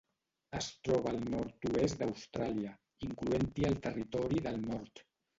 Es 0.59 0.67
troba 0.85 1.09
al 1.09 1.17
nord-oest 1.33 1.99
d'Austràlia, 1.99 2.71
incloent-hi 3.07 3.67
el 3.69 3.77
Territori 3.83 4.41
del 4.49 4.57
Nord. 4.63 5.03